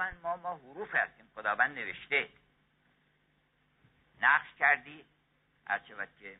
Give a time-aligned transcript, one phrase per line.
[0.00, 1.28] خداوند ما ما حروف هستیم.
[1.34, 2.28] خداوند نوشته.
[4.20, 5.04] نقش کردی.
[5.66, 6.38] هرچه که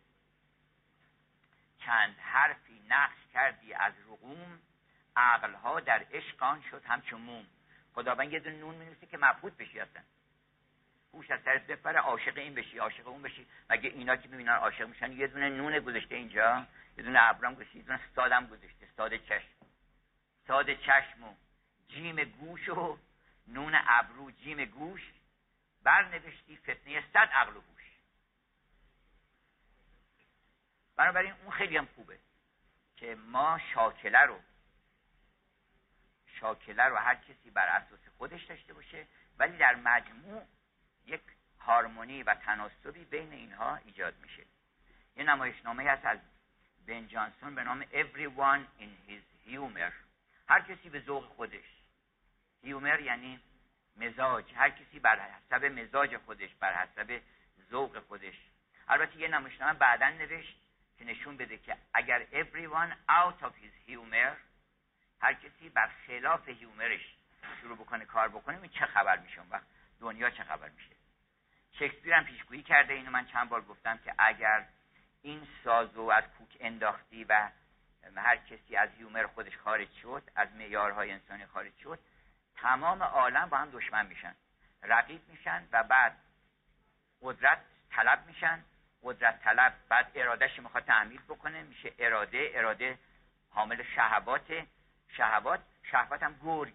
[1.78, 4.58] چند حرفی نقش کردی از رقوم
[5.17, 7.46] عقلها در عشقان شد همچون موم.
[7.94, 10.04] خداوند یه دونه نون می‌نویسه که مبهوت بشی هستن
[11.14, 13.46] هوش از سرت بپره عاشق این بشی عاشق اون بشی.
[13.70, 16.66] مگه اینا که می‌بینن عاشق میشن یه دونه نون گذاشته اینجا
[16.96, 18.88] یه دونه ابرام گذاشته یه دونه سادم گذاشته.
[18.96, 19.66] ساده چشم.
[20.46, 21.34] ساده چشم و
[21.88, 22.98] جیم گوش و
[23.52, 25.12] نون ابرو جیم گوش
[25.82, 27.84] برنوشتی فتنه صد عقل و هوش
[30.96, 32.18] بنابراین اون خیلی هم خوبه
[32.96, 34.41] که ما شاکله رو
[36.27, 39.06] شاکله رو هر کسی بر اساس خودش داشته باشه
[39.38, 40.42] ولی در مجموع
[41.06, 41.20] یک
[41.60, 44.44] هارمونی و تناسبی بین اینها ایجاد میشه.
[45.16, 46.19] یه نمایشنامه هست از
[46.86, 49.92] بن جانسون به نام Everyone in his humor.
[50.48, 51.80] هر کسی به ذوق خودش.
[52.62, 53.41] هیومر یعنی
[53.96, 54.45] مزاج.
[54.55, 57.20] هر کسی بر حسب مزاج خودش بر حسب
[57.70, 58.34] ذوق خودش.
[58.89, 60.56] البته یه نمایشنامه بعدا نوشت
[60.98, 64.36] که نشون بده که اگر everyone out of his humor
[65.20, 67.14] هر کسی بر خلاف هیومرش
[67.61, 69.66] شروع بکنه کار بکنه چه خبر میشه؟ وقت
[70.00, 70.97] دنیا چه خبر میشه؟
[71.72, 72.94] شکسپیر هم پیشگویی کرده.
[72.94, 74.66] اینو من چند بار گفتم که اگر
[75.22, 77.50] این سازو از کوک انداختی و
[78.16, 81.98] هر کسی از هیومر خودش خارج شد از معیارهای انسانی خارج شد
[82.62, 84.34] تمام عالم با هم دشمن میشن.
[84.83, 86.16] رقیب میشن و بعد
[87.22, 88.64] قدرت طلب میشن.
[89.03, 91.62] قدرت طلب بعد ارادهش می‌خواد تعمیل بکنه.
[91.62, 92.98] میشه اراده اراده
[93.50, 94.66] حامل شهوات.
[95.08, 96.75] شهوات شهوت هم گرگ.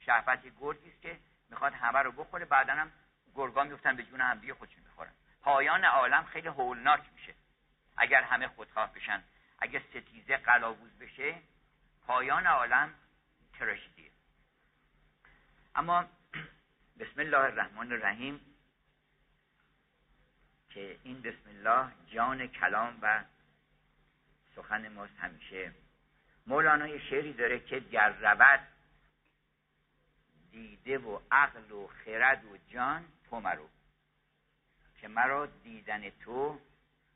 [0.00, 1.18] شهوت گرگی است که
[1.50, 2.44] می‌خواد همه رو بخوره.
[2.44, 2.92] بعدا هم
[3.34, 5.12] گرگا میفتن به جون هم دیگه خودشون می‌خورن.
[5.42, 7.34] پایان عالم خیلی هولناک میشه.
[7.96, 9.22] اگر همه خودخواه بشن
[9.58, 11.34] اگر ستیزه قلاووز بشه
[12.06, 12.94] پایان عالم
[13.58, 14.11] تراژدیه.
[15.74, 16.04] اما
[16.98, 18.40] بسم الله الرحمن الرحیم
[20.70, 23.24] که این بسم الله جان کلام و
[24.56, 25.72] سخن ماست همیشه.
[26.46, 28.60] مولانا یه شعری داره که گر رود
[30.50, 33.68] دیده و عقل و خرد و جان تو مرو
[35.00, 36.60] که مرا دیدن تو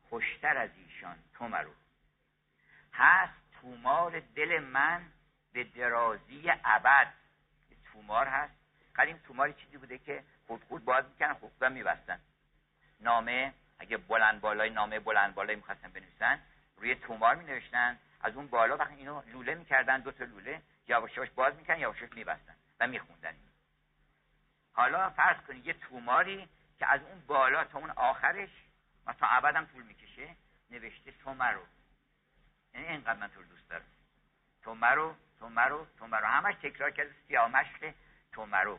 [0.09, 1.73] خوشتر از ایشان تو مرو.
[2.93, 5.13] هست تومار دل من
[5.53, 7.15] به درازی ابد.
[7.97, 8.56] تومار هست؟
[8.99, 12.21] قدیم تومار چیزی بوده که خود خود باز می‌کنن خود خود میبستن.
[13.01, 16.41] نامه اگه بلند بالای نامه بلند بالای می‌خواستن بنویسن
[16.77, 21.17] روی تومار می نوشتن از اون بالا وقتی اینو لوله می‌کردن دو تا لوله یواش
[21.17, 23.35] یواش باز می‌کردن یواش یواش میبستن و میخوندن.
[24.73, 26.49] حالا فرض کنید یه توماری
[26.79, 28.51] که از اون بالا تا اون آخرش
[29.07, 30.37] و تا ابدم طول می‌کشه
[30.71, 31.63] نوشته تو مرو
[32.75, 33.85] یعنی اینقدر من تو رو دوست دارم.
[34.63, 37.95] تو مرو تو مرو تو مرو همش تکرار کرده سیامشق
[38.37, 38.79] تو مرو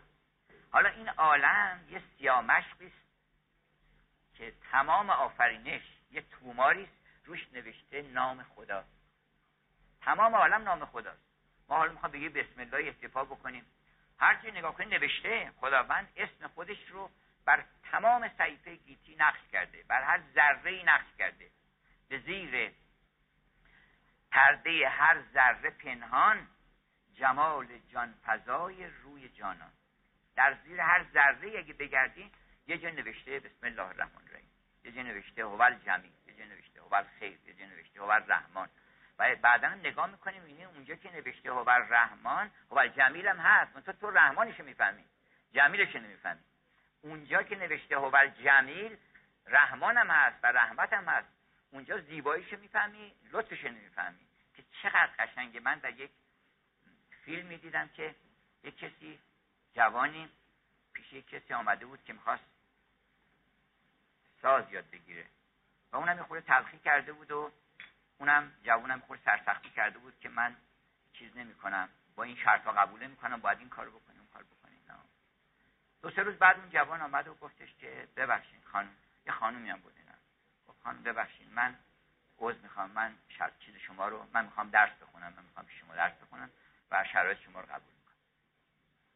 [0.71, 3.07] حالا این عالم یه سیامشقی است
[4.33, 5.81] که تمام آفرینش
[6.11, 8.83] یه توماری است روش نوشته نام خدا.
[10.01, 11.21] تمام عالم نام خداست.
[11.69, 13.65] ما حالا می‌خوام بگیم بسم الله اکتفا بکنیم.
[14.19, 17.09] هر چی نگاه کنید نوشته خداوند اسم خودش رو
[17.45, 21.51] بر تمام صحیفه گیتی نقش کرده بر هر ذره نقش کرده.
[22.09, 22.71] به زیر
[24.31, 26.47] پرده هر ذره پنهان
[27.17, 29.71] جمال جان فضای روی جانان.
[30.35, 32.31] در زیر هر ذره اگه بگردی
[32.67, 34.49] یه جا نوشته بسم الله الرحمن الرحیم.
[34.83, 38.69] یه جا نوشته هوال جمی یه جا نوشته هوال خیر یه جا نوشته هوال رحمان.
[39.19, 43.79] و بعدا نگاه می‌کنیم اینه اونجا که نوشته هوال رحمان هوال جمیل هم هست.
[43.79, 45.05] تو تو رحمانش می‌فهمی
[45.53, 46.43] جمیلش نمی‌فهمی.
[47.01, 48.97] اونجا که نوشته هوال جمیل
[49.47, 51.27] رحمان هم هست و رحمت هم هست.
[51.71, 54.27] اونجا زیباییش می‌فهمی لطفش نمی‌فهمی.
[54.55, 55.59] که چقدر قشنگه.
[55.59, 56.11] من در یک
[57.27, 58.15] فیلمی دیدم که
[58.63, 59.19] یک کسی
[59.73, 60.29] جوانی
[60.93, 62.43] پیش یک کسی آمده بود که می‌خواست
[64.41, 65.25] ساز یاد بگیره.
[65.91, 67.51] و اونم یه تلخی کرده بود و
[68.17, 70.55] اونم جوانم خود سرسختی کرده بود که من
[71.13, 74.81] چیز نمی کنم با این شرط ها قبول کنم باید این کارو بکنیم کار بکنیم.
[74.89, 74.95] نه.
[76.01, 78.95] دو سه روز بعد اون جوان آمد و گفتش که ببخشید خانم.
[79.25, 80.17] یه خانومی هم بود اینا.
[80.67, 81.75] گفت خانم ببخشید من
[82.39, 82.91] عوض می‌خوام.
[82.91, 86.51] من شرط چیز شما رو من می‌خوام درس بخونم من می‌خوام شما درس بخونم.
[86.91, 88.15] و شرایط شما رو قبول می‌کنم.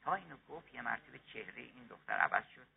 [0.02, 2.68] تا اینو گفت یه مرتبه چهره این دختر عوض شد.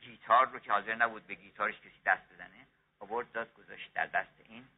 [0.00, 2.66] گیتار رو که حاضر نبود به گیتارش کسی دست بزنه
[2.98, 4.68] آورد داد گذاشت در دست این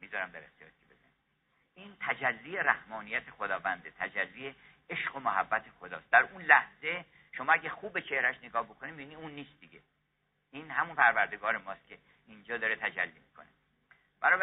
[0.00, 1.10] می‌ذارم در اختیار بزن.
[1.74, 4.54] این تجلی رحمانیت خداونده تجلی
[4.90, 6.10] عشق و محبت خداست.
[6.10, 9.82] در اون لحظه شما اگه خوب به چهرش نگاه بکنید می‌بینی اون نیست دیگه.
[10.50, 13.48] این همون پروردگار ماست که اینجا داره تجلی می‌کنه.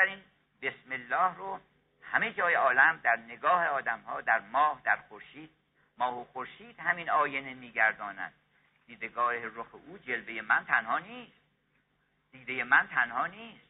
[0.03, 0.23] این
[0.61, 1.59] بسم الله رو
[2.11, 5.49] همه جای عالم در نگاه آدم ها در ماه در خورشید.
[5.97, 8.33] ماه و خورشید همین آینه میگردانند.
[8.87, 11.41] دیدگاه رخ او جلوه من تنها نیست.
[12.31, 13.67] دیده من تنها نیست.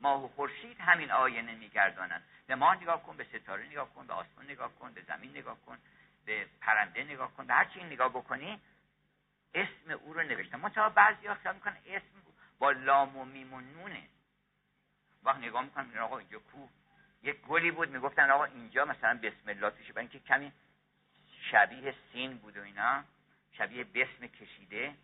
[0.00, 2.24] ماه و خورشید همین آینه میگردانند.
[2.46, 5.60] به ماه نگاه کن به ستاره نگاه کن به آسمان نگاه کن به زمین نگاه
[5.60, 5.78] کن
[6.24, 8.60] به پرنده نگاه کن به هر چی نگاه بکنی
[9.54, 12.22] اسم او رو نوشتم منتها بعضی ها خیال می‌کنن اسم
[12.58, 14.02] با لام و میم و نونه.
[15.22, 16.38] وقت نگاه می‌کنم آقا اینجا
[17.26, 20.52] یک گلی بود می‌گفتن آقا اینجا مثلا بسم الله توشه برای اینکه کمی
[21.50, 23.04] شبیه سین بود و اینا
[23.52, 24.94] شبیه بسم کشیده.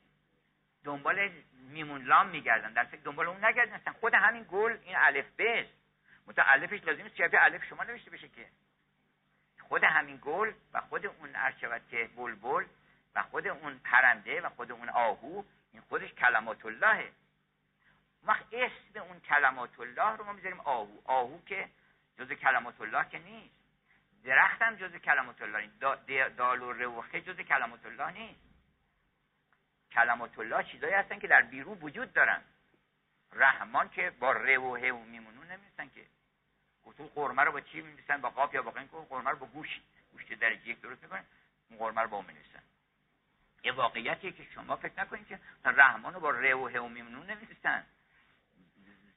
[0.85, 3.93] دنبال میمون لام میگردن در دنبال اون نگردن.
[4.01, 5.67] خود همین گل این الف بس
[6.27, 8.49] مثلا الفش لازم نیست شبیه الف شما نوشته بشه که.
[9.61, 12.65] خود همین گل و خود اون ارشود که بلبل
[13.15, 15.43] و خود اون پرنده و خود اون آهو
[15.73, 17.13] این خودش کلمات اللهه
[18.25, 20.99] وقت اسم اون کلمات الله رو ما می‌ذاریم آهو.
[21.05, 21.69] آهو که
[22.19, 23.55] جز کلمات الله که نیست.
[24.25, 25.81] درخت هم جز کلمات الله نیست.
[26.37, 28.41] دال و روخه جز کلمات الله نیست.
[29.93, 32.43] کلمات الله چیزایی هستن که در بیرون وجود دارن.
[33.33, 36.07] رحمان که با روحه و میمونون نمیستن که.
[36.97, 39.81] تو قرمه رو با چی میمیسن با قاف یا با قنگ قرمه رو با گوش.
[40.13, 41.25] گوشت درجه یک درست می‌کنن
[41.69, 42.63] اون قرمه رو با اون میمیسن
[43.65, 47.87] یه واقعیتیه که شما فکر نکنید که رحمان رو با روحه و میمونون نمیستن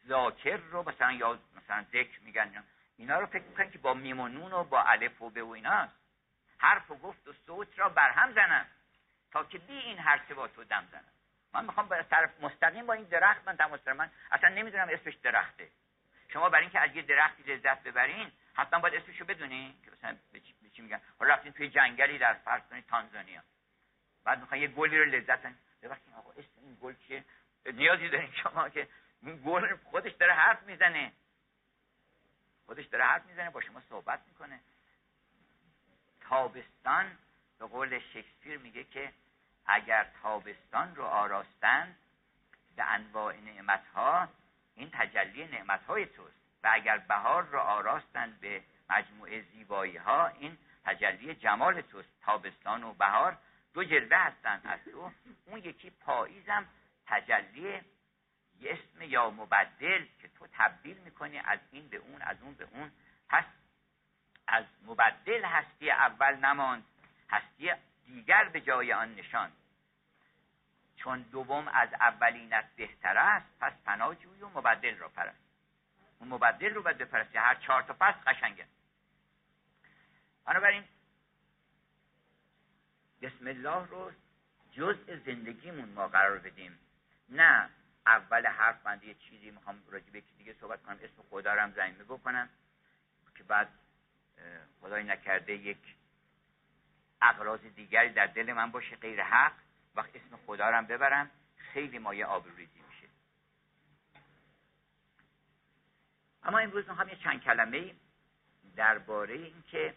[0.08, 2.64] ذاکر رو مثلا یا مثلا ذکر میگن
[2.98, 5.94] اینا رو فکر می‌کنن که با میمونون و با الف و به و ایناست
[6.58, 8.66] حرف و گفت و صوت را برهم زنن
[9.32, 11.12] تا که بی این هر سه با تو دم زنن
[11.54, 15.70] من می‌خوام به طرف مستقیم با این درخت من تماس من اصلا نمی‌دونم اسمش درخته.
[16.34, 19.74] شما برای اینکه از یه درختی لذت ببرین حتما باید اسمش رو بدونین.
[19.86, 20.40] که مثلا به
[20.70, 23.42] چی میگن؟ رفتین توی جنگلی در فرض کنید تانزانیا.
[24.24, 25.40] بعد می‌خوان یه گلی رو لذت
[25.82, 27.26] ببخشید آقا اسم این گل چیه؟
[27.66, 28.88] نیازی دارین شما که
[29.46, 31.12] گل خودش داره حرف می‌زنه.
[32.66, 34.60] خودش داره حرف می‌زنه با شما صحبت می‌کنه.
[36.22, 37.18] تابستان
[37.60, 39.14] به قول شکسپیر میگه که
[39.66, 41.98] اگر تابستان رو آراستند
[42.76, 44.28] به انواع نعمتها
[44.76, 46.36] این تجلی نعمتهای توست.
[46.64, 52.10] و اگر بهار رو آراستند به مجموعه زیبایی ها این تجلی جمال توست.
[52.22, 53.38] تابستان و بهار
[53.74, 55.12] دو جلوه هستند از تو.
[55.46, 56.66] اون یکی پاییزم
[57.08, 57.82] تجلی
[58.66, 62.68] یه اسم یا مبدل که تو تبدیل می‌کنی از این به اون از اون به
[62.72, 62.92] اون.
[63.30, 63.44] پس
[64.48, 66.84] از مبدل هستی اول نماند
[67.30, 67.72] هستی
[68.06, 69.52] دیگر به جای آن نشان
[70.96, 75.46] چون دوم از اولینت بهتر است پس پناه جوی و مبدل را پرست.
[76.20, 78.66] اون مبدل رو باید بپرستی هر چهار تا پس قشنگه.
[80.46, 80.84] بنابراین
[83.22, 84.12] بسم الله رو
[84.72, 86.80] جزء زندگیمون ما قرار بدیم.
[87.30, 87.70] نه
[88.08, 90.96] اول حرف من یه چیزی می‌خوام راجع به دیگه صحبت کنم.
[90.96, 92.50] اسم خدا رو هم زمینه بکنم
[93.36, 93.70] که بعد
[94.82, 95.96] خدای نکرده یک
[97.22, 99.54] اقراض دیگری در دل من باشه غیر حق.
[99.96, 103.08] وقت اسم خدا رو هم ببرم خیلی مایه آبروریزی میشه.
[106.44, 107.96] اما امروز می‌خوام یه چند کلمه
[108.76, 109.96] درباره اینکه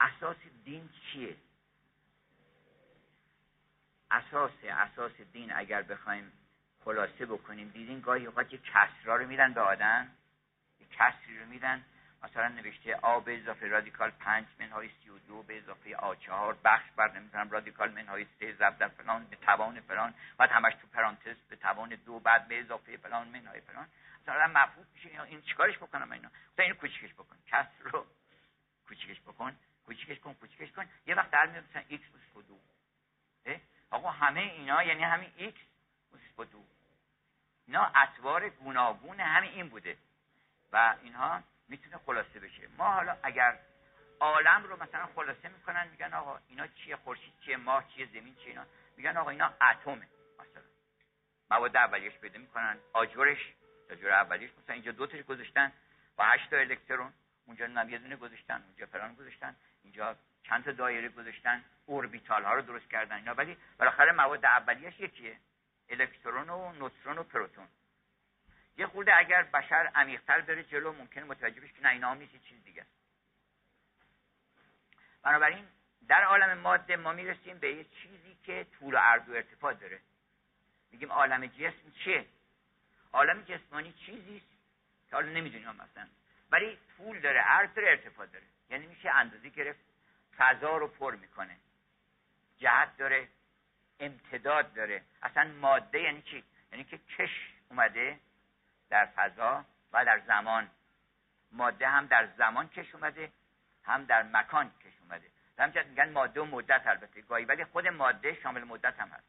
[0.00, 1.36] اساس دین چیه؟
[4.10, 6.32] اساس اساس دین اگر بخوایم
[6.86, 7.68] خلاصه بکنیم.
[7.68, 10.08] دیدین گاهی اوقات یه کسرا رو میدن به آدم؟
[10.80, 11.84] یه کسری رو میدن.
[12.22, 16.56] مثلا نوشته آ به اضافه رادیکال پنج منهای سی و دو به اضافه آ چهار
[16.64, 20.14] بخش بر نمی‌تونم رادیکال منهای سه ضرب در فلان به توان فلان.
[20.38, 23.88] بعد همش تو پرانتز به توان دو بعد به اضافه فلان منهای فلان.
[24.22, 27.36] مثلا مفهوم میشه این چیکارش بکنم اینا؟ مثلا اینو کوچیکش بکن.
[27.46, 28.06] کسر رو
[28.88, 29.56] کوچیکش بکن.
[29.86, 30.86] کوچیکش کن کوچیکش کن.
[31.06, 32.02] یه وقت در میاد مثلا x
[32.34, 32.58] با دو.
[33.90, 35.54] آقا همه اینا یعنی همین x
[36.36, 36.75] با دو.
[37.66, 39.96] اینا اطوار گوناگون همین این بوده.
[40.72, 42.68] و اینها می‌تونه خلاصه بشه.
[42.78, 43.58] ما حالا اگر
[44.20, 48.48] عالم رو مثلا خلاصه می‌کنن میگن آقا اینا چیه؟ خورشید چیه؟ ماه چیه؟ زمین چیه؟
[48.48, 50.62] اینا میگن آقا اینا اتمه مثلا.
[51.50, 52.78] مواد اولیش پیدا می‌کنن.
[52.92, 53.52] آجرش
[53.90, 54.50] آجر اولیش.
[54.62, 55.72] مثلا اینجا دو تاش گذاشتن
[56.16, 57.12] با هشت تا الکترون.
[57.46, 59.56] اونجا نم یه دونه گذاشتن اونجا فلان گذاشتن.
[59.84, 61.64] اینجا چند تا دایره گذاشتن.
[61.86, 63.34] اوربیتال ها رو درست کردن اینا.
[63.34, 65.36] ولی بالاخره مواد اولیش یکیه.
[65.90, 67.68] الکترون و نوترون و پروتون.
[68.76, 72.64] یه خورده اگر بشر عمیقتر بره جلو ممکنه متوجه بشه که نه اینا هم چیز
[72.64, 72.90] دیگه است.
[75.22, 75.66] بنابراین
[76.08, 80.00] در عالم ماده ما می‌رسیم به یه چیزی که طول و عرض و ارتفاع داره.
[80.90, 82.26] میگیم عالم جسم چیه
[83.12, 84.42] عالم جسمانی چیزی
[85.10, 86.08] که حالا نمی‌دونیم مثلا
[86.50, 88.44] ولی طول داره عرض داره ارتفاع داره.
[88.70, 89.80] یعنی میشه اندازه گرفت
[90.36, 91.56] فضا رو پر می‌کنه.
[92.58, 93.28] جهت داره
[94.00, 95.02] امتداد داره.
[95.22, 98.20] اصلا ماده یعنی چی؟ یعنی که کش اومده
[98.90, 100.70] در فضا و در زمان.
[101.52, 103.32] ماده هم در زمان کش اومده
[103.84, 105.26] هم در مکان کش اومده.
[105.58, 107.20] همچنین میگن ماده و مدت البته.
[107.20, 109.26] گاهی ولی خود ماده شامل مدت هم هست.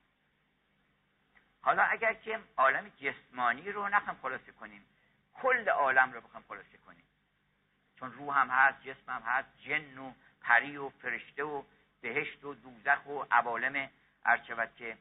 [1.62, 4.86] حالا اگر که عالم جسمانی رو نخوایم خلاصه کنیم
[5.34, 7.04] کل عالم رو بخوایم خلاصه کنیم.
[8.00, 11.64] چون روح هم هست جسم هم هست جن و پری و فرشته و
[12.02, 13.90] بهشت و دوزخ و عوالم
[14.28, 14.98] ارچود که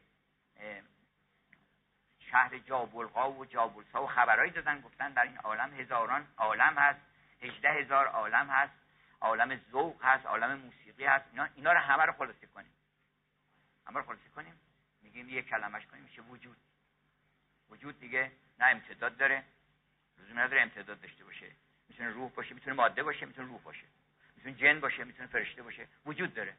[2.18, 7.00] شهر جابلغا و جابلسا و خبرهایی دادن گفتن در این عالم هزاران عالم هست
[7.40, 8.72] هجده هزار عالم هست
[9.20, 12.72] عالم ذوق هست عالم موسیقی هست اینا, اینا رو همه رو خلاصه کنیم.
[13.86, 14.60] همه رو خلاصه کنیم.
[15.02, 16.56] میگیم یه کلمش کنیم میشه وجود.
[17.70, 19.44] وجود دیگه نه امتداد داره.
[20.18, 21.52] لزوم نداره امتداد داشته باشه.
[21.88, 23.86] می‌تونه روح باشه می‌تونه ماده باشه می‌تونه روح باشه.
[24.36, 25.88] می‌تونه جن باشه می‌تونه فرشته باشه.
[26.06, 26.56] وجود داره.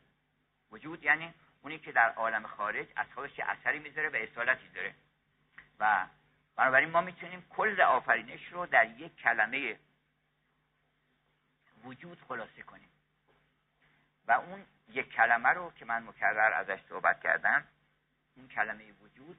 [0.72, 1.34] وجود یعنی
[1.68, 4.96] اونی که در عالم خارج از خودش اثری می‌ذاره و اصالتی داره.
[5.80, 6.08] و
[6.56, 9.80] بنابراین ما می‌تونیم کل آفرینش رو در یک کلمه
[11.84, 12.90] وجود خلاصه کنیم.
[14.28, 17.64] و اون یک کلمه رو که من مکرر ازش صحبت کردم
[18.36, 19.38] این کلمه وجود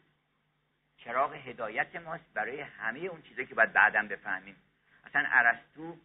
[0.97, 4.57] چراغ هدایت ماست برای همه اون چیزایی که باید بعدا بفهمیم.
[5.05, 5.99] اصلا ارسطو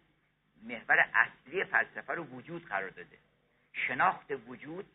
[0.62, 3.18] محور اصلی فلسفه رو وجود قرار داده.
[3.74, 4.86] شناخت وجود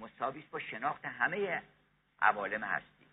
[0.00, 1.62] مساوی با شناخت همه
[2.20, 3.06] عوالم هستی.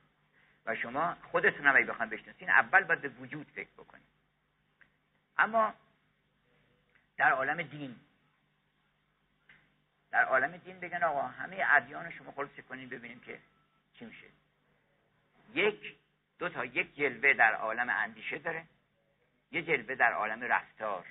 [0.66, 4.08] و شما خودتون هم بخواید بشناسین اول باید به وجود فکر بکنید.
[5.38, 5.74] اما
[7.18, 7.96] در عالم دین
[10.12, 13.40] در عالم دین بگن آقا همه ادیان شما خلاصه کنین ببینیم که
[13.94, 14.28] چی میشه.
[15.54, 15.96] یک
[16.40, 18.66] دو تا یک جلوه در عالم اندیشه داره
[19.52, 21.06] یه جلوه در عالم رفتار.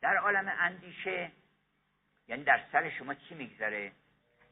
[0.00, 1.32] در عالم اندیشه
[2.28, 3.92] یعنی در سر شما چی میگذره؟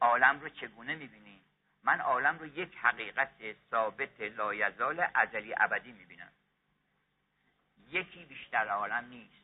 [0.01, 1.41] عالم رو چگونه می‌بینی؟
[1.83, 6.31] من عالم رو یک حقیقت ثابت لایزال ازلی ابدی می‌بینم.
[7.89, 9.43] یکی بیشتر عالم نیست.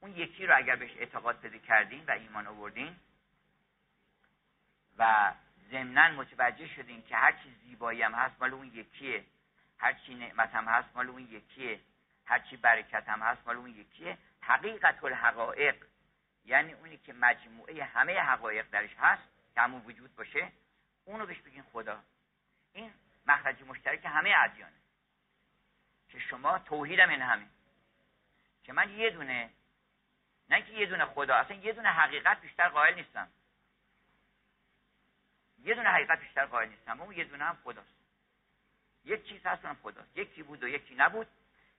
[0.00, 2.96] اون یکی رو اگر بهش اعتقاد پیدا کردین و ایمان آوردین
[4.98, 5.32] و
[5.70, 9.24] ضمنا متوجه شدین که هر چی زیبایی هم هست مال اون یکیه.
[9.78, 11.80] هر چی نعمت هم هست مال اون یکیه.
[12.24, 14.18] هر چی برکت هم هست مال اون یکیه.
[14.40, 15.84] حقیقت الحقایق
[16.44, 19.22] یعنی اونی که مجموعه همه حقایق درش هست
[19.54, 20.52] که همون وجود باشه
[21.04, 22.02] اونو بهش بگین خدا.
[22.72, 22.94] این
[23.26, 24.76] مخرج مشترک همه ادیانه.
[26.08, 27.48] که شما توحیدم این همین
[28.64, 29.50] که من یه دونه
[30.50, 33.28] نه که یه دونه خدا اصلا یه دونه حقیقت بیشتر قائل نیستم.
[35.58, 37.94] یه دونه حقیقت بیشتر قائل نیستم اون یه دونه هم خداست.
[39.04, 40.16] یک چیز هست اونم خداست.
[40.16, 41.26] یکی بود و یکی نبود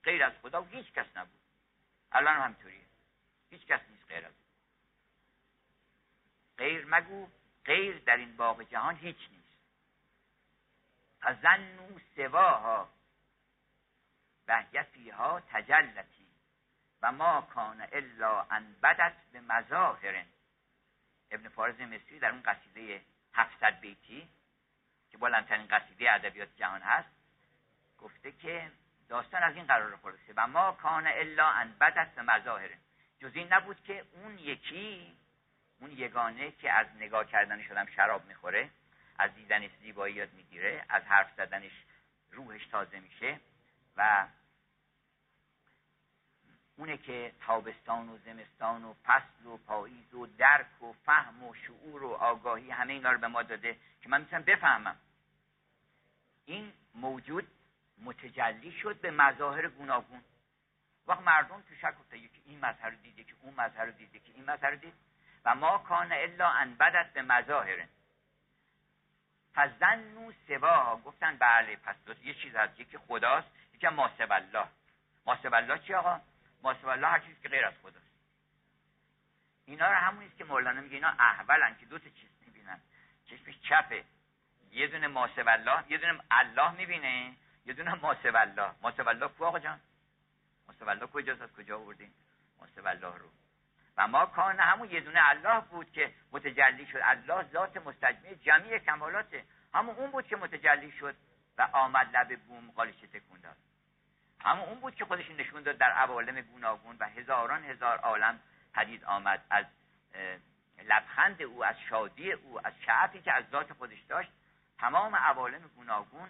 [0.04, 1.40] غیر از خدا و هیچ کس نبود.
[2.12, 2.86] الان هم همینطوریه.
[3.50, 4.34] هیچ کس نیست غیر از
[6.58, 7.28] غیر مگو
[7.66, 9.46] غیر در این باغ جهان هیچ نیست.
[11.22, 12.90] فزنو سواها
[14.48, 14.64] و
[15.50, 16.28] تجلتی
[17.02, 20.26] و ما کان الا ان بدت به مظاهر.
[21.32, 23.02] ابن فارز مصری در اون قصیده
[23.34, 24.30] 700 بیتی
[25.10, 27.10] که بلندترین قصیده ادبیات جهان هست
[27.98, 28.72] گفته که
[29.10, 32.70] داستان از این قرار خلاصه و ما کان الا ان بدت به مظاهر.
[33.20, 35.18] جز این نبود که اون یکی
[35.86, 38.70] اون یگانه که از نگاه کردنش آدم شراب می‌خوره
[39.18, 41.72] از دیدنش زیبایی یاد می‌گیره از حرف زدنش
[42.32, 43.40] روحش تازه میشه
[43.98, 44.28] و
[46.78, 52.04] اونه که تابستان و زمستان و فصل و پاییز و درک و فهم و شعور
[52.04, 54.96] و آگاهی همه اینا رو به ما داده که من می‌تونم بفهمم.
[56.46, 57.48] این موجود
[58.04, 60.24] متجلی شد به مظاهر گوناگون.
[61.08, 64.20] وقت مردم تو شک افتاد که این مظهر رو دیده که اون مظهر رو دیده
[64.20, 64.94] که این مظهر رو دید.
[65.46, 67.86] و ما کان الا ان بدت به مظاهر.
[69.56, 71.02] فزنو سوا.
[71.06, 74.68] گفتن بله پس یه چیز هست یکی خداست یکی ماسب الله.
[75.26, 76.22] ماسب الله چی آقا؟
[76.64, 78.06] ماسب الله هر چیزی که غیر از خداست.
[79.66, 82.80] اینا رو همونیست است که مولانا میگه اینا احولن که دو تا چیز می‌بینن.
[83.26, 84.04] چشمش چپه.
[84.72, 87.36] یه دونه ماسب الله یه دونه الله می‌بینه.
[87.66, 88.72] یه دونه ماسب الله.
[88.82, 89.80] ماسب الله کو آقا جان؟
[90.68, 92.12] ماسب الله کجاست؟ از کجا آوردین؟
[92.60, 93.30] ماسب الله رو.
[93.98, 97.00] و ما کان همون یه دونه الله بود که متجلی شد.
[97.04, 99.44] الله ذات مستجمع جمعی کمالاته.
[99.74, 101.16] همون اون بود که متجلی شد
[101.58, 103.58] و آمد لب بوم قالش تکون داد.
[104.42, 108.40] همون اون بود که خودش نشون داد در عوالم گوناگون و هزاران هزار عالم
[108.74, 109.66] پدید آمد از
[110.84, 114.30] لبخند او از شادی او از شعفی که از ذات خودش داشت
[114.78, 116.30] تمام عوالم گوناگون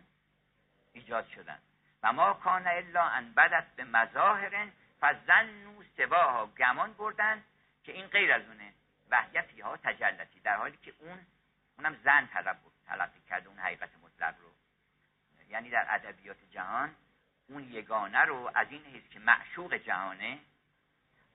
[0.93, 1.61] ایجاد شدند.
[2.03, 4.67] و ما کان الا ان بدت به مظاهر
[5.01, 6.45] فزنوا سواها.
[6.45, 7.43] گمان بردند
[7.85, 8.73] که این غیر از اونه
[9.09, 11.19] وحی ها تجلتی در حالی که اون
[11.77, 14.51] اونم زن طلب تلقی کرده اون حقیقت مطلق رو.
[15.49, 16.95] یعنی در ادبیات جهان
[17.47, 20.39] اون یگانه رو از این حیث که معشوق جهانه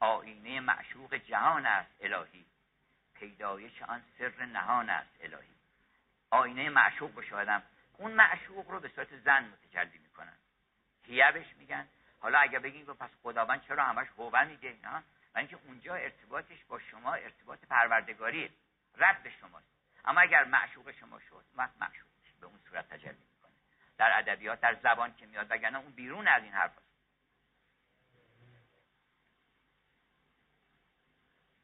[0.00, 2.47] آینه معشوق جهان است الهی.
[3.14, 5.54] پیدایش آن سر نهان است الهی.
[6.30, 7.62] آینه معشوق بشه
[7.99, 10.37] اون معشوق رو به صورت زن متجلی می‌کنن.
[11.07, 11.88] هیبش میگن
[12.21, 15.02] حالا اگه بگیم پس خداوند چرا همش هوه میگه نه
[15.34, 18.50] و اینکه اونجا ارتباطش با شما ارتباط پروردگاریه
[18.96, 19.66] رد به شماست.
[20.04, 22.10] اما اگر معشوق شما شد معشوق
[22.40, 23.52] به اون صورت تجلی می‌کنه.
[23.99, 26.90] در ادبیات در زبان که میاد وگرنه اون بیرون از این حرف هست.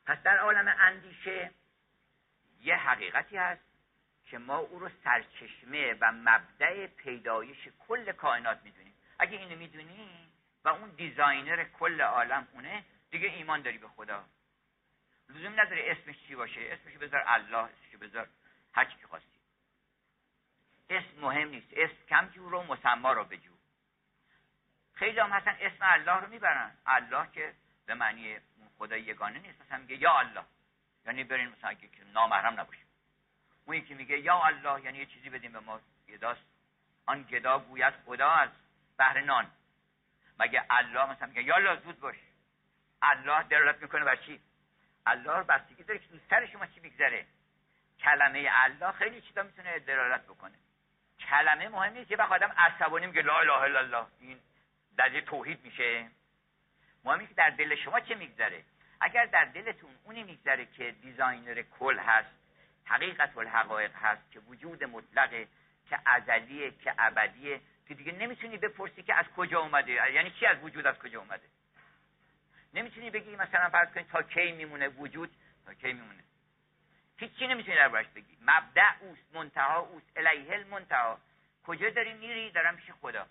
[0.06, 1.50] پس در عالم اندیشه
[2.60, 3.62] یه حقیقتی هست
[4.24, 8.94] که ما او رو سرچشمه و مبدع پیدایش کل کائنات می‌دونیم.
[9.18, 10.32] اگه اینو می‌دونی
[10.64, 14.24] و اون دیزاینر کل عالم اونه دیگه ایمان داری به خدا.
[15.28, 16.60] لزوم نداره اسمش چی باشه.
[16.60, 18.28] اسمش بذار الله اسمش بذار
[18.72, 19.40] هر چی که خواستی.
[20.90, 21.68] اسم مهم نیست.
[21.72, 23.52] اسم کم جو رو مسما رو بجو.
[24.92, 26.76] خیلی هم هستن اسم الله رو می‌برن.
[26.86, 27.54] الله که
[27.86, 28.36] به معنی
[28.78, 29.60] خدا یگانه نیست.
[29.60, 30.44] مثلا میگه یا الله.
[31.06, 32.82] یعنی برین مثلا که نامحرم نباشه
[33.64, 35.80] اون یکی میگه یا الله یعنی یه چیزی بدیم به ما.
[36.08, 36.40] گداست
[37.06, 38.50] آن گدا گوید خدا از
[38.96, 39.50] بهر نان.
[40.38, 42.16] مگه الله مثلا میگه یا الله زود باش.
[43.02, 44.40] الله دلالت می‌کنه بر چی؟
[45.06, 47.26] الله بستگی داره که دوستر شما چی میگذره.
[47.98, 50.54] کلمه الله خیلی چیزا می‌تونه دلالت بکنه.
[51.18, 54.06] کلمه مهم نیست یه وقت آدم عصبانی میگه لا اله الا الله.
[54.20, 54.38] این
[54.96, 56.08] در توحید میشه.
[57.04, 58.64] مهمی که در دل شما چه میگذره.
[59.00, 62.30] اگر در دلتون اونی میگذره که دیزاینر کل هست
[62.84, 65.48] حقیقت الحقایق هست که وجود مطلقه
[65.88, 69.92] که ازلیه که ابدیه که دیگه نمی‌تونی بپرسی که از کجا اومده.
[69.92, 71.44] یعنی چی از وجود از کجا اومده؟
[72.76, 76.24] نمی‌تونی بگی مثلا فرض کنید تا کی میمونه وجود؟ تا کی میمونه؟
[77.16, 78.38] هیچی نمی‌تونی دربارش بگی.
[78.40, 81.18] مبدع اوست منتها اوست الیه المنتها
[81.66, 83.26] کجا داری میری؟ دارم پیش خدا.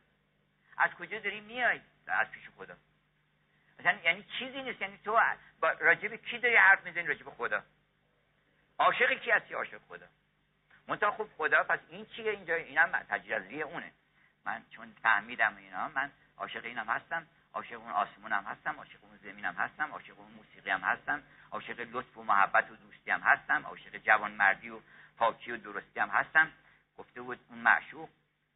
[0.78, 2.76] از کجا داری میای از پیش خدا.
[3.80, 5.20] مثلا یعنی چیزی نیست یعنی تو
[5.80, 7.64] راجب کی داری حرف می‌زنی؟ راجب خدا.
[8.80, 10.08] عاشق کی هستی؟ عاشق خدا.
[10.88, 13.92] منتها خوب خدا پس این چیه اینجا؟ اینم تجلی اونه.
[14.46, 17.28] من چون فهمیدم اینا من عاشق اینم هستم.
[17.56, 21.24] عاشق اون آسمون هم هستم عاشق اون زمین هم هستم عاشق اون موسیقی هم هستم
[21.52, 24.80] عاشق لطف و محبت و دوستی هم هستم عاشق جوان مردی و
[25.18, 26.52] پاکی و درستی هم هستم.
[26.98, 28.10] گفته بود اون معشوق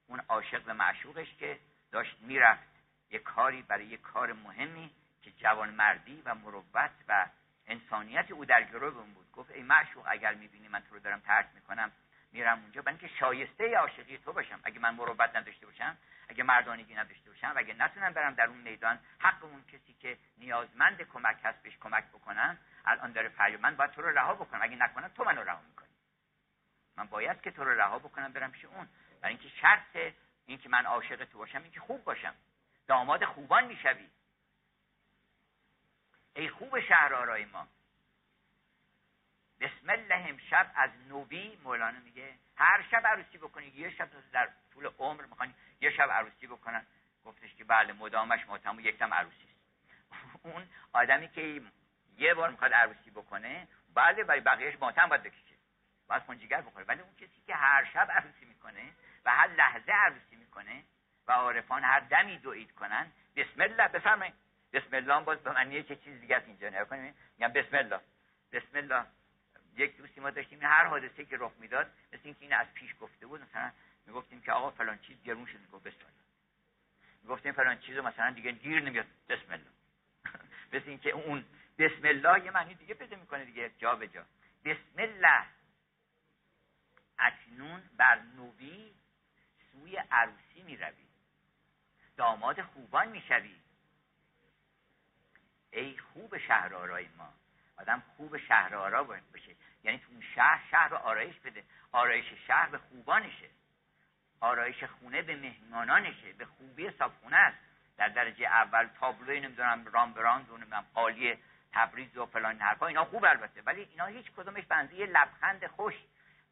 [0.08, 1.60] اون عاشق به معشوقش که
[1.92, 2.70] داشت می‌رفت
[3.10, 7.26] یک کاری برای یک کار مهمی که جوان مردی و مروت و
[7.68, 9.32] انسانیت او در گروه اون بود.
[9.32, 11.92] گفت ای معشوق اگر می‌بینی من تو رو دارم ترک می‌کنم
[12.32, 12.82] میرم اونجا.
[12.82, 14.60] برای اینکه شایسته عاشقی تو باشم.
[14.64, 19.00] اگه من مروت نداشته باشم اگه مردانگی نداشته باشم اگه نتونم برم در اون میدان
[19.20, 23.92] حق اون کسی که نیازمند کمک هست بهش کمک بکنم الان داره فریاد من باید
[23.92, 24.62] تو رو رها بکنم.
[24.62, 25.90] اگه نکنم تو منو رها می‌کنی.
[26.98, 28.90] من باید که تو رو رها بکنم برم پیش اون.
[29.22, 30.14] برای اینکه شرط
[30.46, 32.36] اینکه من عاشق تو باشم اینکه خوب باشم.
[32.88, 34.10] داماد خوبان می‌شوی.
[36.36, 37.68] ای خوب شهرآرای ما.
[39.62, 44.90] بسم الله امشب از نوبی مولانا میگه هر شب عروسی بکنی یه شب در طول
[45.00, 46.86] عمر می‌خوان یه شب عروسی بکنن.
[47.26, 49.60] گفتش که بله مدامش ماتم و یکتم عروسی است.
[50.46, 51.62] اون آدمی که
[52.18, 55.56] یه بار می‌خواد عروسی بکنه بله برای بقیهش ماتم باید بکشه.
[56.08, 56.86] باید خونجیگر بخوره.
[56.86, 58.92] ولی اون کسی که هر شب عروسی می‌کنه
[59.26, 60.84] و هر لحظه عروسی می‌کنه
[61.28, 64.34] و عارفان هر دمی دوید کنن بسم الله بفرمایید.
[64.74, 68.00] بسم الله باز به معنی چه چیز دیگه اینجا نگاه کنیم میگم بسم الله.
[68.52, 69.06] بسم الله.
[69.80, 73.28] یک دوستی ما داشتیم هر حادثه که رخ می‌داد مثل اینکه این از پیش گفته
[73.28, 73.72] بود مثلا
[74.08, 76.14] می‌گفتیم که آقا فلان چیز گرون شد گفت بسم الله.
[77.24, 79.72] می‌گفتیم فلان چیز رو مثلا دیگه گیر نمیاد بسم الله.
[80.74, 81.46] مثل اینکه اون
[81.78, 84.26] بسم الله یه معنی دیگه پیدا می‌کنه دیگه جا به جا.
[84.66, 85.46] بسم الله.
[87.18, 88.94] اکنون بر نوی
[89.72, 91.08] سوی عروسی می‌روی.
[92.18, 93.56] داماد خوبان می‌شوی.
[95.72, 97.34] ای خوب شهرآرای ما.
[97.78, 99.56] آدم خوب شهرآرا باشه.
[99.84, 101.64] یعنی تو اون شهر شهر رو آرایش بده.
[101.92, 103.50] آرایش شهر به خوبانشه.
[104.40, 106.34] آرایش خونه به مهمانانشه.
[106.34, 107.58] به خوبی صابخونه است.
[107.98, 111.38] در درجه اول تابلوی نمی‌دونم رام براند و نمی‌دونم قالی
[111.74, 112.88] تبریز و فلان حرفا.
[112.88, 113.62] اینا خوب البته.
[113.62, 115.96] ولی اینا هیچ کدومش بنزی یه لبخند خوش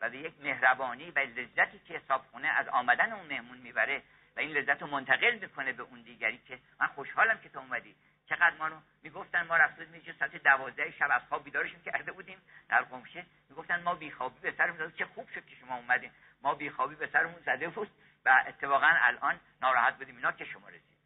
[0.02, 4.04] و به یک مهربانی و لذتی که صابخونه از آمدن اون مهمون می‌بره
[4.36, 7.96] و این لذت رو منتقل می‌کنه به اون دیگری که من خوشحالم که تو اومدی.
[8.30, 12.42] چقدر ما رو می‌گفتن ما رفتیم میشه ساعت دوازده شب از خواب بیدارشون کرده بودیم
[12.70, 13.26] در قمشه.
[13.50, 16.12] می‌گفتن ما بیخوابی به سرمون چه خوب شد که شما اومدین.
[16.42, 17.92] ما بیخوابی به سرمون زده بود
[18.26, 20.16] و اتفاقا الان ناراحت بودیم.
[20.16, 20.98] اینا که شما رسید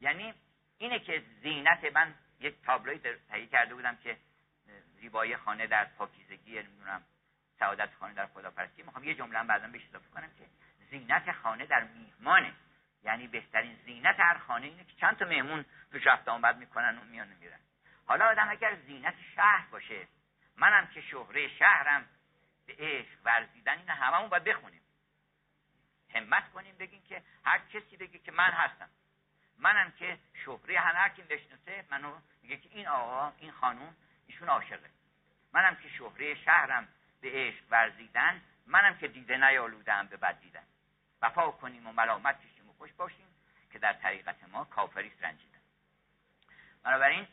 [0.00, 0.34] یعنی
[0.78, 4.16] اینه که زینت من یک تابلوی تهیه کرده بودم که
[5.00, 7.02] زیبایی خانه در پاکیزگی نمی‌دونم
[7.58, 8.82] سعادت خانه در خداپرستی.
[8.82, 10.44] می‌خوام یه جمله بعدا بهش اضافه کنم که
[10.90, 12.52] زینت خانه در میهمانه.
[13.04, 17.04] یعنی بهترین زینت هر خانه اینه که چند تا مهمون توش رفت آمد می‌کنن و
[17.04, 17.58] میان میرن.
[18.06, 20.08] حالا آدم اگر زینت شهر باشه
[20.56, 22.08] منم که شهره شهرم
[22.66, 24.80] به عشق ورزیدن این هممون باید بخونیم.
[26.14, 28.88] همت کنیم بگیم که هر کسی بگه که من هستم.
[29.58, 34.90] منم که شهره هر کی بشناسه منو میگه که این آقا این خانوم ایشون عاشقه.
[35.52, 36.88] منم که شهره شهرم
[37.20, 40.64] به عشق ورزیدن منم که دیده نیالودم به بد دیدن.
[41.22, 42.38] وفا کنیم و ملامت
[42.82, 43.26] خوش باشیم
[43.72, 45.58] که در طریقت ما کافریست رنجیدن
[46.82, 47.26] بنابراین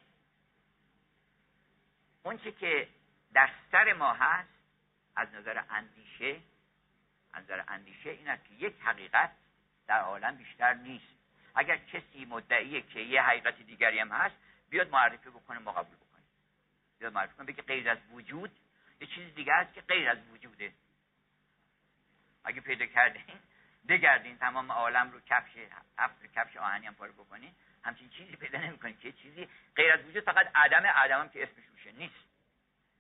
[2.24, 2.88] اون که
[3.34, 4.50] در سر ما هست
[5.16, 6.42] از نظر اندیشه
[7.34, 9.32] از نظر اندیشه این است که یک حقیقت
[9.88, 11.14] در عالم بیشتر نیست.
[11.56, 14.36] اگر کسی مدعیه که یه حقیقت دیگری هم هست
[14.70, 16.24] بیاد معرفی بکنه ما قبول بکنه
[17.00, 18.60] بیاد معرفی کنه بگه غیر از وجود
[19.02, 20.74] یه چیز دیگه هست که غیر از وجوده.
[22.44, 23.40] اگه پیدا کردین
[23.88, 25.52] بگردین تمام عالم رو کفش
[25.98, 30.24] هفت کفش آهنی هم پاره بکنین همچین چیزی پیدا نمی‌کنید که چیزی؟ غیر از وجود
[30.24, 32.30] فقط عدم عدم هم که اسمش روشه نیست.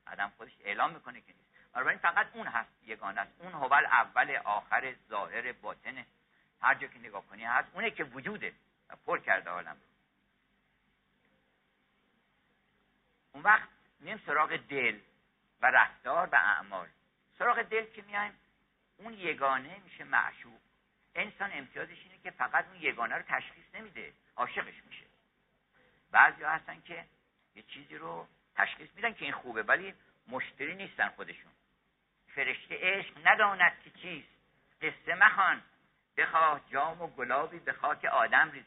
[0.07, 1.73] عدم خودش اعلام می‌کنه که نیست.
[1.73, 3.31] بنابراین فقط اون هست یگانه است.
[3.39, 6.05] اون هول اول آخر ظاهر باطن.
[6.61, 8.53] هر جا که نگاه کنی هست اونه که وجوده
[8.89, 9.77] و پر کرده عالم
[13.31, 14.99] اون وقت میم سراغ دل
[15.61, 16.87] و رفتار و اعمال.
[17.39, 18.39] سراغ دل که میایم
[18.97, 20.59] اون یگانه میشه معشوق.
[21.19, 25.05] انسان امتیازش اینه که فقط اون یگانه رو تشخیص نمیده عاشقش میشه.
[26.11, 27.05] بعضی هستن که
[27.55, 29.93] یه چیزی رو تشخیص میدن که این خوبه ولی
[30.27, 31.51] مشتری نیستن خودشون.
[32.35, 34.29] فرشته عشق نداند که چیست.
[34.81, 35.63] قصه مخوان.
[36.17, 38.65] بخواه جام و گلابی به خاک آدم ریز.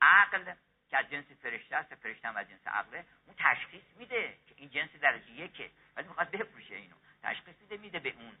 [0.00, 0.52] عقل
[0.90, 4.70] که از جنس فرشته است فرشته هم از جنس عقله اون تشخیص میده که این
[4.70, 5.70] جنس درجه یکه.
[5.96, 6.94] ولی می‌خواد بفروشه اینو.
[7.22, 8.36] تشخیص میده میده به اون.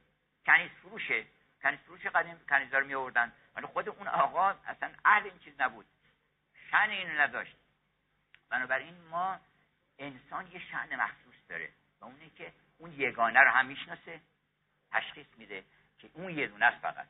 [0.46, 1.24] کنیز فروشه.
[1.64, 3.32] کنیز فروش قدیم کنیزا رو میآوردن.
[3.56, 5.86] ولی خود اون آقا اصلا اهل این چیز نبود.
[6.70, 7.56] شن اینو نداشت.
[8.50, 9.40] بنابراین ما
[9.98, 14.20] انسان یه شن مخصوص داره و اونه که اون یگانه رو هم می‌شناسه
[14.90, 15.64] تشخیص میده
[15.98, 17.06] که اون یه دونه است فقط.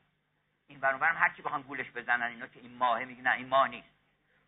[0.67, 3.69] این برابرم هر کی بخوان گولش بزنن اینا که این ماهه میگه نه این ماه
[3.69, 3.88] نیست.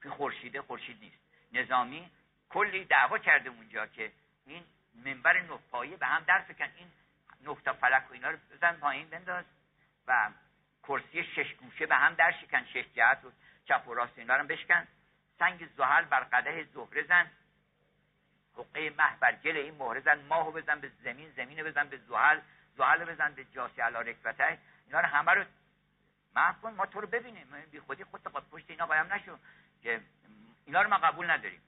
[0.02, 1.18] که خورشیده خورشید نیست.
[1.52, 2.10] نظامی
[2.48, 4.12] کلی دعوا کرده اونجا که
[4.46, 4.64] این
[4.94, 6.68] منبر نه به هم در فکن.
[6.76, 6.92] این
[7.64, 9.44] تا فلک و اینا رو بزن پایین بنداز.
[10.06, 10.30] و
[10.82, 12.64] کرسی شش گوشه به هم در شکن.
[12.64, 13.32] شش جهت و
[13.64, 14.86] چپ و راست اینا رو بشکن.
[15.38, 17.30] سنگ زحل بر قده زهره زن.
[18.56, 20.20] حقه مه بر گل این مهره زن.
[20.20, 22.40] ماهو بزن به زمین زمین بزن به زحل.
[22.76, 25.44] زحل بزن به جاسی علا رکبته اینا رو همه رو
[26.34, 27.64] محو ما تو رو ببینیم.
[27.70, 29.38] بی خودی خود پشت اینا قایم نشو.
[29.82, 30.00] که
[30.66, 31.60] اینا رو ما قبول نداریم.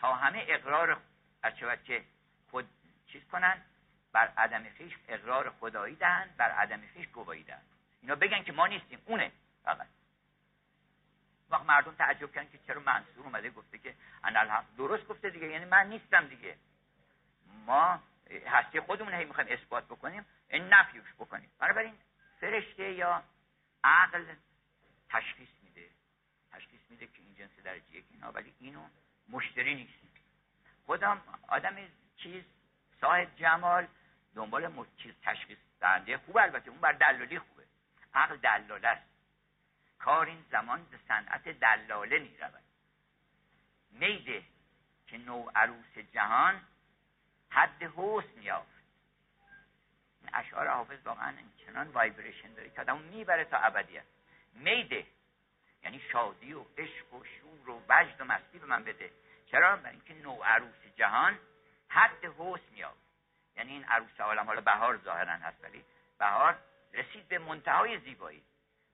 [0.00, 1.00] تا همه اقرار
[1.42, 2.04] از که
[2.50, 2.68] خود
[3.06, 3.62] چیز کنن
[4.16, 7.66] بر عدم خیش اقرار خدایی دهند بر عدم خیش گواهی دهند
[8.02, 9.32] اینا بگن که ما نیستیم اونه
[9.64, 9.86] فقط.
[11.50, 15.64] وقت مردم تعجب کردن که چرا منصور اومده گفته که انا درست گفته دیگه یعنی
[15.64, 16.56] من نیستم دیگه.
[17.66, 18.02] ما
[18.46, 21.50] هستی خودمون هی می‌خوایم اثبات بکنیم این نفیوش بکنیم.
[21.58, 21.94] بنابراین
[22.40, 23.22] فرشته یا
[23.84, 24.24] عقل
[25.08, 25.88] تشخیص میده.
[26.52, 28.82] تشخیص میده که این جنس درجه یک اینا ولی اینو
[29.28, 29.92] مشتری نیست.
[30.86, 31.76] خودم آدم
[32.16, 32.44] چیز
[33.00, 33.86] صاحب جمال
[34.36, 37.62] دنبال چیز تشخیص دهنده خوب البته اون بر دلالی خوبه.
[38.14, 39.06] عقل دلاله است.
[39.98, 42.62] کار این زمان به صنعت دلاله می رود
[43.90, 44.42] میده
[45.06, 46.60] که نو عروس جهان
[47.50, 48.76] حد حسن یافت.
[50.20, 51.34] این اشعار حافظ واقعا
[51.66, 54.04] چنان وایبریشن داره که آدمو می‌بره تا ابدیت
[54.52, 55.06] میده.
[55.82, 59.10] یعنی شادی و عشق و شور و وجد و مستی به من بده.
[59.50, 61.38] چرا؟ برای اینکه نو عروس جهان
[61.88, 63.05] حد حسن یافت.
[63.56, 65.84] یعنی این عروس عالم حالا بهار ظاهرا هست ولی
[66.18, 66.58] بهار
[66.92, 68.42] رسید به منتهای زیبایی.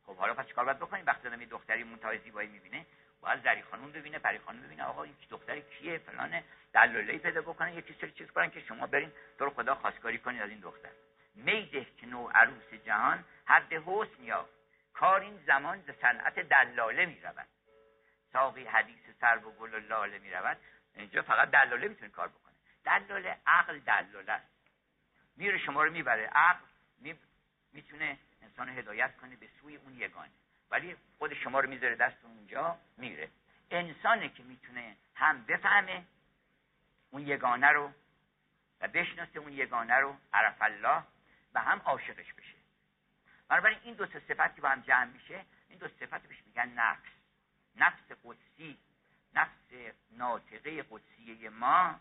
[0.06, 2.86] خب حالا پس چیکار باید بکنیم؟ وقتی آدم یه دختری منتهای زیبایی می‌بینه
[3.20, 7.74] باید زری خانم ببینه پری خانم ببینه آقا این دختر کیه؟ فلان دلاله پیدا بکنه
[7.74, 10.88] یکی سری چیز کنن که شما برین تو خدا خواستگاری کنید از این دختر.
[11.34, 14.48] میده که نو عروس جهان حد حسن یا
[14.94, 17.46] کار این زمان ز صنعت دلاله می‌رود.
[18.32, 20.56] ساقی حدیث سر و گل و لاله می‌رود.
[20.94, 22.54] اینجا فقط دلاله می‌تونه کار بکنه.
[22.84, 24.51] دلاله عقل دلاله است.
[25.36, 26.26] میره شما رو می‌بره.
[26.26, 26.64] عقل
[26.98, 27.14] می...
[27.72, 30.30] می‌تونه انسان هدایت کنه به سوی اون یگانه.
[30.70, 33.28] ولی خود شما رو می‌ذاره دست اونجا میره.
[33.70, 36.04] انسانی که می‌تونه هم بفهمه
[37.10, 37.92] اون یگانه رو
[38.80, 41.02] و بشناسه اون یگانه رو عرف الله
[41.54, 42.54] و هم عاشقش بشه.
[43.48, 47.10] بنابراین این دو صفت که با هم جمع میشه این دو صفت بهش میگن نفس.
[47.76, 48.78] نفس قدسی
[49.34, 52.00] نفس ناطقه قدسیه ما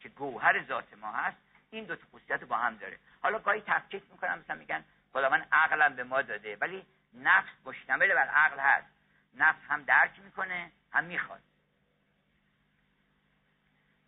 [0.00, 1.36] که گوهر ذات ما هست
[1.70, 2.98] این دو خصوصیت با هم داره.
[3.22, 8.28] حالا گاهی تفکیک می‌کنم مثلا میگن خداوند عقلم به ما داده ولی نفس مشتمل بر
[8.28, 8.86] عقل هست.
[9.34, 11.40] نفس هم درک می‌کنه هم می‌خواد.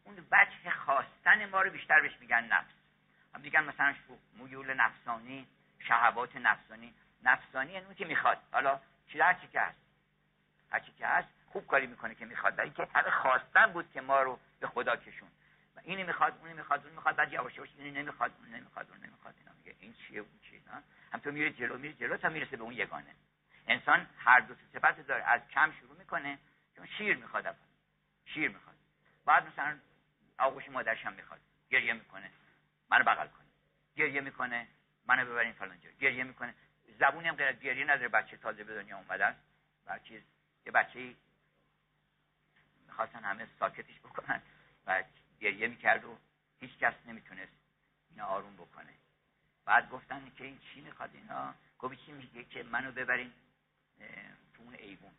[0.05, 2.75] اون وجه خواستن ما رو بیشتر بهش میگن نفس.
[3.35, 3.95] هم میگن مثلا
[4.35, 5.47] میول نفسانی
[5.79, 6.95] شهوات نفسانی.
[7.23, 8.39] نفسانی یعنی اون که می‌خواد.
[8.53, 9.79] حالا چی هر چی که هست؟
[10.71, 14.01] هر چی که هست خوب کاری می‌کنه که می‌خواد برای که همه خواستن بود که
[14.01, 15.29] ما رو به خدا کشون.
[15.81, 19.01] و اینی می‌خواد اونی می‌خواد اون می‌خواد بعد یواش یواش اینی نمی‌خواد اون نمی‌خواد اون
[19.01, 19.77] نمی‌خواد اینا میگه.
[19.81, 20.61] این چیه؟ اون چیه؟
[21.13, 23.15] هم تو میره جلو میره جلو تا می‌رسه به اون یگانه.
[23.67, 25.25] انسان هر دو صفت داره.
[25.25, 26.39] از کم شروع می‌کنه
[26.77, 27.57] چون شیر می‌خواد اول
[28.25, 28.77] شیر می‌خواد.
[29.25, 29.79] بعد مثلا
[30.39, 31.41] آغوش مادرش هم می‌خواد.
[31.71, 32.31] گریه می‌کنه.
[32.91, 33.47] منو بغل کنه.
[33.97, 34.69] گریه می‌کنه.
[35.07, 35.91] منو ببرین فلان جا.
[35.91, 36.55] گریه می‌کنه.
[36.99, 38.09] زبونی هم غیر گریه نداره.
[38.09, 39.37] بچه تازه به دنیا اومدن
[39.87, 40.23] بر چیز
[40.67, 41.15] یه بچه
[42.87, 44.43] می‌خواستن همه ساکتش بکنن.
[44.87, 45.03] و
[45.41, 46.19] گریه می‌کرد و
[46.61, 47.53] هیچ کس نمی‌تونست
[48.11, 48.95] اینا آروم بکنه.
[49.65, 53.33] بعد گفتن که این چی می‌خواد اینا؟ گفت چی میگه که منو ببرین
[54.55, 55.13] تو اون ایوون.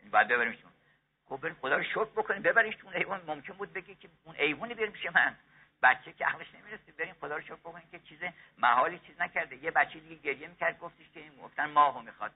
[0.00, 0.68] این باید ببریمش تو
[1.24, 3.20] خب بریم خدا رو شکر بکنیم ببریش تو اون ایوون.
[3.26, 5.36] ممکن بود بگه که اون ایوونی بریم پیش من.
[5.82, 8.20] بچه که عقلش نمی‌رسه بریم خدا رو شکر بکنیم که چیز
[8.58, 9.56] محالی چیز نکرده.
[9.56, 12.34] یه بچه دیگه گریه می‌کرد گفتش که این گفتن ماهو می‌خواد.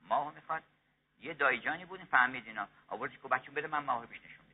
[0.00, 0.62] ماهو می‌خواد.
[1.20, 2.68] یه دایجانی بود فهمید اینا.
[2.88, 4.45] آوردش که بچه بده من ماهو میدم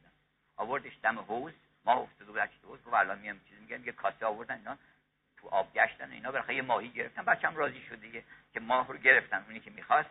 [0.56, 1.52] آوردش دم حوز
[1.84, 4.78] ماه افتاده بود حوز گفت الان میام چیز میگم یه کاسه آوردن اینا.
[5.36, 6.32] تو آب گشتن اینا.
[6.32, 7.24] برای یه ماهی گرفتن.
[7.24, 10.10] بچه‌م راضی شد دیگه که ماه رو گرفتن اونی که می‌خواست.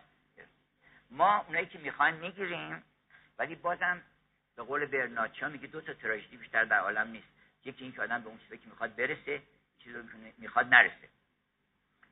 [1.10, 2.82] ما اونایی که می‌خوان می‌گیریم.
[3.38, 4.02] ولی بازم
[4.56, 7.28] به قول برناچا میگه دو تا تراژدی بیشتر در عالم نیست.
[7.64, 9.42] یکی این که آدم به اون چیزی که می‌خواد برسه
[9.78, 10.02] چیزی رو
[10.38, 11.08] می‌خواد نرسه.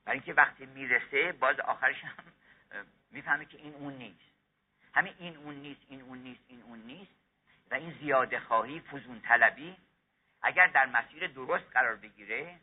[0.05, 2.25] برای اینکه وقتی می‌رسه باز آخرش هم
[3.11, 4.31] می‌فهمه که این اون نیست.
[4.95, 7.13] همین این اون نیست این اون نیست این اون نیست.
[7.71, 9.77] و این زیاده خواهی فزون طلبی
[10.43, 12.61] اگر در مسیر درست قرار بگیره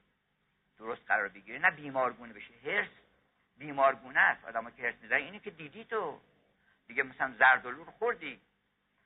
[0.77, 2.53] درست قرار بگیره نه بیمارگونه بشه.
[2.63, 2.89] هرس
[3.57, 4.45] بیمارگونه است.
[4.45, 6.21] آدم که هرس می‌زنه اینی که دیدی تو.
[6.87, 8.41] دیگه مثلا زردالو رو خوردی.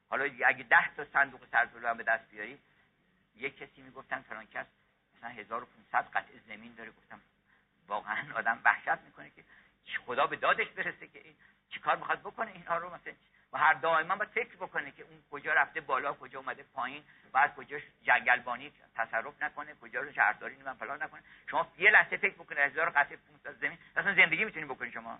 [0.09, 2.59] حالا اگه ده تا صندوق زردالو هم به دست بیاری
[3.35, 4.65] یک کسی می‌گفتن فلان کس
[5.17, 6.91] مثلا 1500 قطعه زمین داره.
[6.91, 7.21] گفتم
[7.87, 9.43] واقعا آدم وحشت می‌کنه که
[10.05, 11.35] خدا به دادش برسه که این
[11.69, 13.13] چیکار می‌خواد بکنه اینها رو مثلا
[13.53, 17.55] و هر دائما باید فکر بکنه که اون کجا رفته بالا کجا اومده پایین بعد
[17.55, 21.21] کجاش جنگلبانی تصرف نکنه کجا رو شهرداری من فلان نکنه.
[21.49, 25.19] شما یه لحظه فکر بکنه هزار قطعه 500 زمین اصلا زندگی می‌تونی بکنی شما.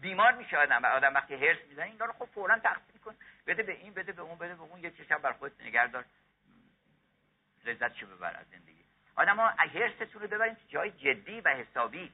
[0.00, 3.14] بیمار میشه آدم آدم وقتی هرس می‌زنه این رو خب فورا تقسیم کن.
[3.46, 6.04] بده به این بده به اون بده به اون یه چشم بر خودت نگهدار
[7.64, 8.84] لذت شو ببر از زندگی.
[9.16, 12.12] آدم ها هرستون رو ببریم جای جدی و حسابی.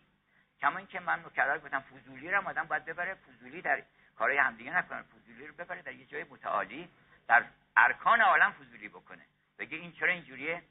[0.60, 3.82] کما اینکه من مکرر گفتم فضولی رو آدم باید ببره فضولی در
[4.16, 5.02] کارهای همدیگه نکنه.
[5.02, 6.88] فضولی رو ببره در یه جای متعالی
[7.28, 7.44] در
[7.76, 9.26] ارکان عالم فضولی بکنه.
[9.58, 10.62] بگه این چرا اینجوریه؟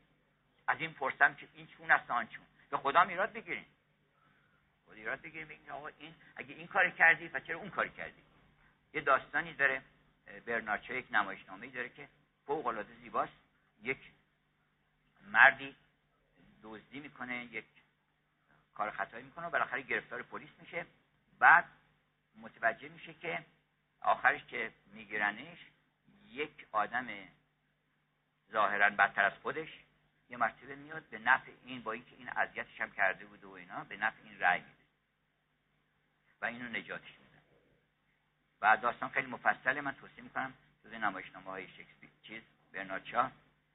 [0.67, 2.45] از این پرسم که این چون است آن چون.
[2.69, 3.65] به خدا میراد بگیرین
[4.85, 8.21] خدا ایراد بگیرین بگین آقا این اگه این کار کردی و چرا اون کار کردی؟
[8.93, 9.81] یه داستانی داره.
[10.45, 12.09] برنارچا یک نمایشنامه‌ای داره که
[12.45, 13.33] فوق العاده زیباست.
[13.81, 14.11] یک
[15.21, 15.75] مردی
[16.63, 17.65] دزدی می‌کنه یک
[18.73, 20.85] کار خطایی می‌کنه و بالاخره گرفتار پلیس میشه.
[21.39, 21.65] بعد
[22.37, 23.45] متوجه میشه که
[24.01, 25.57] آخرش که میگیرنش
[26.25, 27.07] یک آدم
[28.51, 29.69] ظاهرا بدتر از خودش
[30.29, 33.83] یه مرتبه میاد به نفع این با اینکه این اذیتش هم کرده بود و اینا
[33.83, 34.85] به نفع این رأی میده.
[36.41, 37.41] و اینو نجاتش میده.
[38.61, 40.53] و داستان خیلی مفصله من توصیه می‌کنم
[40.85, 42.43] جز نمایشنامه های شکسپیر چیز
[42.73, 43.31] برنارد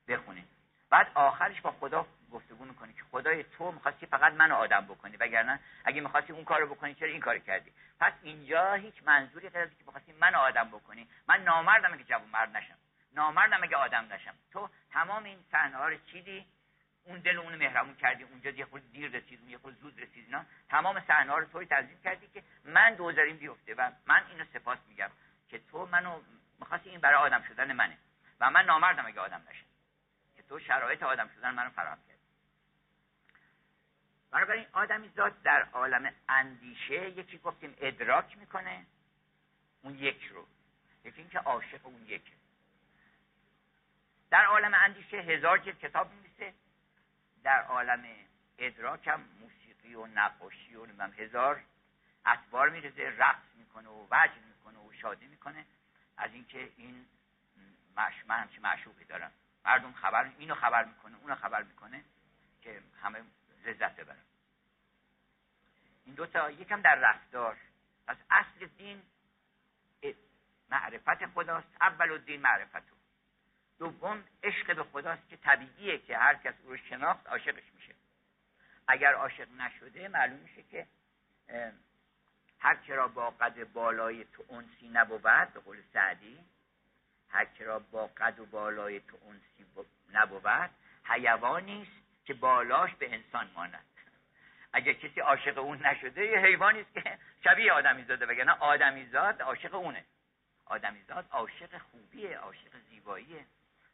[0.08, 0.48] بخونید.
[0.90, 5.60] بعد آخرش با خدا گفتگو می‌کنی که خدای تو می‌خواستی فقط منو آدم بکنی وگرنه
[5.84, 9.70] اگه می‌خواستی اون کارو بکنی چرا این کار کردی؟ پس اینجا هیچ منظوری غیر از
[9.70, 11.08] که می‌خواستی منو آدم بکنی.
[11.28, 12.78] من نامردم که جوون مرد نشم.
[13.14, 14.34] نامردم اگه آدم نشم.
[14.52, 16.46] تو تمام این صحنه ها رو چیدی؟
[17.04, 20.44] اون دل اون مهربون کردی اونجا یه خود دیر رسید یه خود زود رسید اینا
[20.68, 24.78] تمام صحنه ها رو طوری تنظیم کردی که من دوزاریم بیفته و من اینو سپاس
[24.88, 25.10] میگم
[25.48, 26.20] که تو منو
[26.60, 27.98] می‌خواستی این برای آدم شدن منه
[28.40, 29.66] و من نامردم اگه آدم نشم.
[30.36, 31.98] که تو شرایط آدم شدن منو فراهم
[34.30, 38.86] بنابراین آدمی ذات در عالم اندیشه یکی گفتیم ادراک می‌کنه
[39.82, 40.46] اون یک رو.
[41.04, 42.32] یکی اینکه عاشق اون یکه.
[44.30, 46.54] در عالم اندیشه هزار جلد کتاب میمیسه
[47.42, 48.04] در عالم
[48.58, 51.62] ادراک هم موسیقی و نقاشی و نمیم هزار
[52.26, 55.64] اطوار میرزه رقص می‌کنه و وجد می‌کنه و شادی می‌کنه.
[56.16, 57.06] از اینکه این
[57.96, 59.32] مش من همچه معشوقی دارم.
[59.64, 62.04] مردم خبر اینو خبر می‌کنه اونو خبر می‌کنه
[62.62, 63.22] که همه
[63.66, 64.24] لذت ببرن
[66.04, 67.56] این دوتا یکم در رفتار.
[68.06, 69.02] پس اصل دین
[70.70, 71.68] معرفت خداست.
[71.80, 72.82] اول دین معرفت
[73.78, 77.94] دوم عشق به خداست که طبیعیه که هر کس او رو شناخت عاشقش میشه.
[78.88, 80.86] اگر عاشق نشده معلوم میشه که
[82.58, 86.44] هر کرا با قد بالای تو انسی نبود به قول سعدی
[87.28, 89.66] هر کرا با قد و بالای تو انسی
[90.12, 90.70] نبود
[91.04, 91.99] حیوانی است
[92.30, 93.84] که بالاش به انسان ماند.
[94.72, 99.42] اگه کسی عاشق اون نشده یه حیوانی است که شبیه آدمی زاده وگرنه آدمی زاد
[99.42, 100.04] عاشق اونه.
[100.66, 103.46] آدمی زاد عاشق خوبیه عاشق زیباییه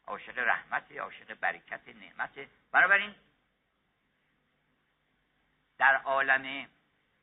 [0.07, 3.14] عاشق رحمت عاشق برکت نعمت بنابراین
[5.79, 6.66] در عالم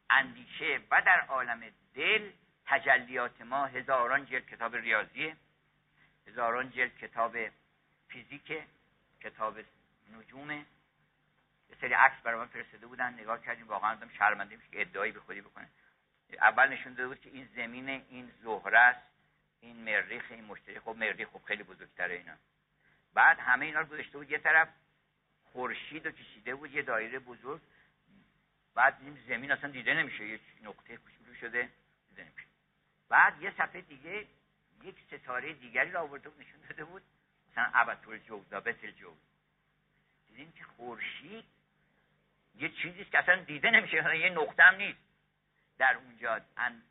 [0.09, 1.63] اندیشه و در عالم
[1.95, 2.31] دل
[2.65, 5.37] تجلیات ما هزاران جلد کتاب ریاضیه
[6.27, 7.37] هزاران جلد کتاب
[8.07, 8.63] فیزیک
[9.21, 9.57] کتاب
[10.17, 10.65] نجومه.
[11.81, 15.19] سری عکس برای من فرستاده بودن نگاه کردیم واقعا آدم شرمنده میشه که ادعایی به
[15.19, 15.69] خودی بکنه.
[16.41, 19.01] اول نشون داده بود که این زمین این زهره است
[19.59, 20.79] این مریخ این مشتری.
[20.79, 22.33] خب مریخ خب خیلی بزرگتره اینا.
[23.13, 24.69] بعد همه اینا رو گذاشته بود یه طرف
[25.43, 27.61] خورشید رو کشیده بود یه دایره بزرگ.
[28.75, 31.69] بعد این زمین اصلا دیده نمیشه یه نقطه کوچولو شده
[32.09, 32.47] دیده نمیشه.
[33.09, 34.27] بعد یه صفحه دیگه
[34.83, 37.03] یک ستاره دیگری رو آورده بود نشون داده بود
[37.51, 39.17] مثلا ابطور جوزا بتل جوز.
[40.27, 41.45] دیدیم که خورشید
[42.55, 44.99] یه چیزیست که اصلا دیده نمیشه یه نقطه هم نیست.
[45.77, 46.41] در اونجا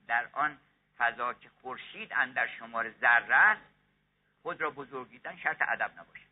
[0.09, 0.59] در آن
[0.98, 3.62] فضا که خورشید اندر شمار ذره است
[4.42, 6.27] خود را بزرگیدن شرط ادب نباشه.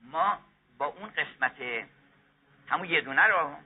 [0.00, 0.40] ما
[0.78, 1.86] با اون قسمت
[2.68, 3.56] همون یه دونه رو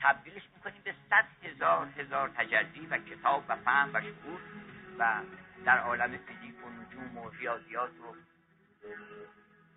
[0.00, 4.40] تبدیلش می‌کنیم به صد هزار هزار تجلی و کتاب و فهم و شکور
[4.98, 5.22] و
[5.64, 8.16] در عالم فیزیک و نجوم و ریاضیات و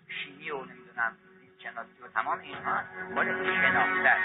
[0.10, 1.18] شیمی و نمی‌دونم
[1.63, 2.84] شناسی و تمام اینها
[3.15, 3.26] مال
[3.62, 4.17] شناخته